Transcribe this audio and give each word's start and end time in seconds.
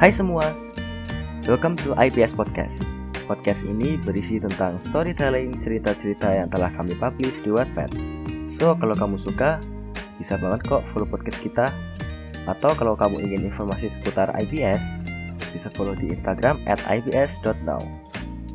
Hai 0.00 0.08
semua, 0.08 0.56
welcome 1.44 1.76
to 1.84 1.92
IPS 1.92 2.32
Podcast. 2.32 2.80
Podcast 3.28 3.68
ini 3.68 4.00
berisi 4.00 4.40
tentang 4.40 4.80
storytelling 4.80 5.60
cerita-cerita 5.60 6.40
yang 6.40 6.48
telah 6.48 6.72
kami 6.72 6.96
publish 6.96 7.44
di 7.44 7.52
Wattpad. 7.52 7.92
So, 8.48 8.72
kalau 8.80 8.96
kamu 8.96 9.20
suka, 9.20 9.60
bisa 10.16 10.40
banget 10.40 10.64
kok 10.64 10.88
follow 10.96 11.04
podcast 11.04 11.36
kita. 11.44 11.68
Atau 12.48 12.72
kalau 12.80 12.96
kamu 12.96 13.28
ingin 13.28 13.52
informasi 13.52 13.92
seputar 13.92 14.32
IPS, 14.40 14.80
bisa 15.52 15.68
follow 15.76 15.92
di 15.92 16.16
Instagram 16.16 16.56
at 16.64 16.80
ibs.now. 16.88 17.84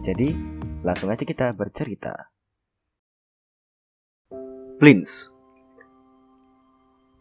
Jadi, 0.02 0.34
langsung 0.82 1.14
aja 1.14 1.21
kita 1.30 1.54
bercerita. 1.54 2.34
Plins 4.82 5.30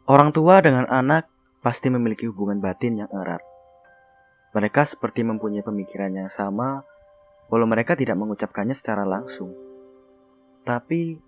Orang 0.09 0.33
tua 0.33 0.65
dengan 0.65 0.89
anak 0.89 1.29
pasti 1.61 1.93
memiliki 1.93 2.25
hubungan 2.25 2.65
batin 2.65 3.05
yang 3.05 3.13
erat. 3.13 3.45
Mereka 4.55 4.87
seperti 4.87 5.27
mempunyai 5.27 5.67
pemikiran 5.67 6.15
yang 6.15 6.31
sama, 6.31 6.87
walau 7.51 7.67
mereka 7.67 7.99
tidak 7.99 8.15
mengucapkannya 8.15 8.73
secara 8.73 9.03
langsung. 9.03 9.51
Tapi, 10.63 11.19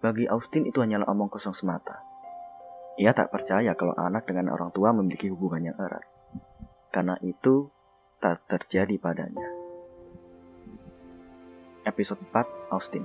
bagi 0.00 0.24
Austin 0.24 0.64
itu 0.64 0.80
hanyalah 0.80 1.04
omong 1.12 1.28
kosong 1.28 1.52
semata. 1.52 2.00
Ia 2.96 3.12
tak 3.12 3.28
percaya 3.28 3.76
kalau 3.76 3.92
anak 4.00 4.24
dengan 4.24 4.48
orang 4.56 4.72
tua 4.72 4.96
memiliki 4.96 5.28
hubungan 5.28 5.72
yang 5.72 5.76
erat. 5.76 6.08
Karena 6.88 7.20
itu, 7.20 7.68
tak 8.16 8.48
terjadi 8.48 8.96
padanya. 8.96 9.48
Episode 11.84 12.20
4 12.32 12.72
Austin 12.72 13.04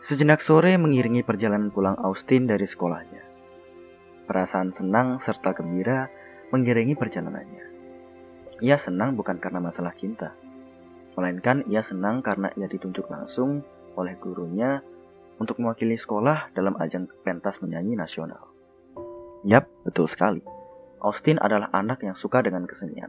Sejenak 0.00 0.40
sore 0.40 0.80
mengiringi 0.80 1.20
perjalanan 1.20 1.68
pulang 1.68 1.96
Austin 2.00 2.48
dari 2.48 2.64
sekolahnya. 2.64 3.20
Perasaan 4.24 4.72
senang 4.72 5.20
serta 5.20 5.52
gembira 5.52 6.08
mengiringi 6.52 6.96
perjalanannya. 6.96 7.79
Ia 8.60 8.76
senang 8.76 9.16
bukan 9.16 9.40
karena 9.40 9.60
masalah 9.60 9.96
cinta, 9.96 10.36
melainkan 11.16 11.64
ia 11.68 11.80
senang 11.80 12.20
karena 12.20 12.52
ia 12.56 12.68
ditunjuk 12.68 13.08
langsung 13.08 13.64
oleh 13.96 14.14
gurunya 14.20 14.84
untuk 15.40 15.56
mewakili 15.56 15.96
sekolah 15.96 16.52
dalam 16.52 16.76
ajang 16.76 17.08
pentas 17.24 17.64
menyanyi 17.64 17.96
nasional. 17.96 18.52
Yap, 19.48 19.64
betul 19.88 20.04
sekali. 20.04 20.44
Austin 21.00 21.40
adalah 21.40 21.72
anak 21.72 22.04
yang 22.04 22.12
suka 22.12 22.44
dengan 22.44 22.68
kesenian. 22.68 23.08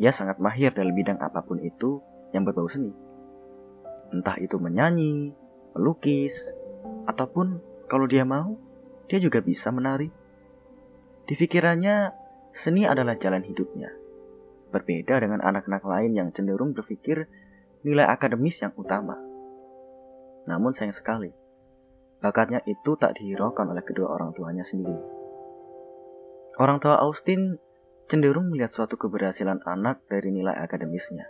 Ia 0.00 0.08
sangat 0.08 0.40
mahir 0.40 0.72
dalam 0.72 0.96
bidang 0.96 1.20
apa 1.20 1.44
pun 1.44 1.60
itu 1.60 2.00
yang 2.32 2.48
berbau 2.48 2.64
seni. 2.72 2.92
Entah 4.08 4.40
itu 4.40 4.56
menyanyi, 4.56 5.36
melukis, 5.76 6.56
ataupun 7.04 7.60
kalau 7.92 8.08
dia 8.08 8.24
mau, 8.24 8.56
dia 9.04 9.20
juga 9.20 9.44
bisa 9.44 9.68
menari. 9.68 10.08
Di 11.28 11.36
pikirannya, 11.36 12.08
seni 12.56 12.88
adalah 12.88 13.20
jalan 13.20 13.44
hidupnya. 13.44 13.97
Berbeda 14.68 15.20
dengan 15.22 15.40
anak-anak 15.40 15.84
lain 15.84 16.12
yang 16.12 16.28
cenderung 16.32 16.76
berpikir 16.76 17.28
nilai 17.86 18.04
akademis 18.04 18.60
yang 18.60 18.76
utama. 18.76 19.16
Namun 20.44 20.72
sayang 20.76 20.96
sekali, 20.96 21.32
bakatnya 22.20 22.60
itu 22.68 22.96
tak 23.00 23.16
dihiraukan 23.16 23.68
oleh 23.68 23.84
kedua 23.84 24.12
orang 24.12 24.36
tuanya 24.36 24.64
sendiri. 24.64 24.96
Orang 26.58 26.82
tua 26.82 26.98
Austin 27.00 27.56
cenderung 28.10 28.50
melihat 28.50 28.72
suatu 28.74 28.98
keberhasilan 28.98 29.62
anak 29.68 30.02
dari 30.10 30.32
nilai 30.32 30.56
akademisnya. 30.58 31.28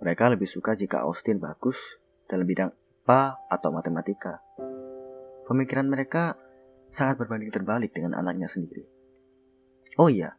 Mereka 0.00 0.32
lebih 0.34 0.46
suka 0.46 0.78
jika 0.78 1.02
Austin 1.02 1.42
bagus 1.42 1.76
dalam 2.30 2.46
bidang 2.46 2.70
IPA 3.02 3.22
atau 3.50 3.70
matematika. 3.74 4.38
Pemikiran 5.46 5.90
mereka 5.90 6.38
sangat 6.94 7.18
berbanding 7.18 7.50
terbalik 7.50 7.90
dengan 7.90 8.14
anaknya 8.14 8.46
sendiri. 8.46 8.86
Oh 9.98 10.06
iya, 10.06 10.38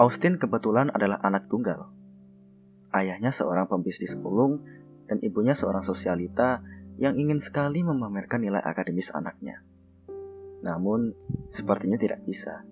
Austin 0.00 0.40
kebetulan 0.40 0.88
adalah 0.92 1.20
anak 1.24 1.48
tunggal. 1.48 1.88
Ayahnya 2.92 3.32
seorang 3.32 3.68
pembisnis 3.68 4.16
ulung 4.20 4.64
dan 5.08 5.20
ibunya 5.24 5.56
seorang 5.56 5.84
sosialita 5.84 6.60
yang 7.00 7.16
ingin 7.16 7.40
sekali 7.40 7.80
memamerkan 7.80 8.44
nilai 8.44 8.60
akademis 8.60 9.12
anaknya. 9.12 9.64
Namun, 10.62 11.16
sepertinya 11.50 11.98
tidak 11.98 12.22
bisa. 12.22 12.62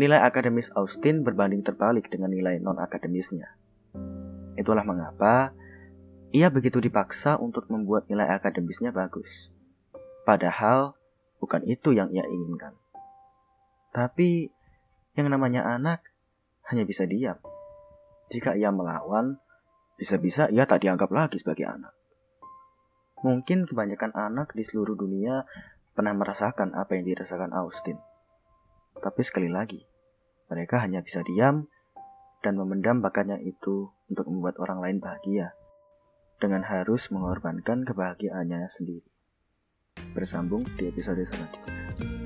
Nilai 0.00 0.18
akademis 0.24 0.72
Austin 0.74 1.22
berbanding 1.22 1.62
terbalik 1.62 2.10
dengan 2.10 2.32
nilai 2.32 2.58
non-akademisnya. 2.58 3.54
Itulah 4.58 4.82
mengapa 4.82 5.54
ia 6.34 6.50
begitu 6.50 6.82
dipaksa 6.82 7.38
untuk 7.38 7.70
membuat 7.70 8.10
nilai 8.10 8.26
akademisnya 8.36 8.90
bagus. 8.90 9.48
Padahal 10.26 10.98
Bukan 11.38 11.62
itu 11.70 11.94
yang 11.94 12.10
ia 12.10 12.26
inginkan. 12.26 12.74
Tapi 13.94 14.50
yang 15.14 15.30
namanya 15.30 15.64
anak 15.66 16.02
hanya 16.68 16.84
bisa 16.84 17.08
diam. 17.08 17.36
Jika 18.28 18.54
ia 18.54 18.68
melawan, 18.68 19.40
bisa-bisa 19.96 20.52
ia 20.52 20.68
tak 20.68 20.84
dianggap 20.84 21.08
lagi 21.08 21.40
sebagai 21.40 21.64
anak. 21.64 21.92
Mungkin 23.24 23.66
kebanyakan 23.66 24.14
anak 24.14 24.54
di 24.54 24.62
seluruh 24.62 24.94
dunia 24.94 25.42
pernah 25.96 26.14
merasakan 26.14 26.76
apa 26.78 26.94
yang 26.94 27.08
dirasakan 27.08 27.50
Austin. 27.50 27.98
Tapi 28.98 29.20
sekali 29.26 29.50
lagi, 29.50 29.82
mereka 30.52 30.78
hanya 30.84 31.02
bisa 31.02 31.24
diam 31.26 31.66
dan 32.44 32.54
memendam 32.54 33.02
bakatnya 33.02 33.42
itu 33.42 33.90
untuk 34.06 34.30
membuat 34.30 34.62
orang 34.62 34.78
lain 34.78 34.98
bahagia 35.02 35.58
dengan 36.38 36.62
harus 36.62 37.10
mengorbankan 37.10 37.82
kebahagiaannya 37.82 38.70
sendiri 38.70 39.08
bersambung 40.14 40.62
di 40.78 40.86
episode 40.90 41.22
selanjutnya. 41.26 42.17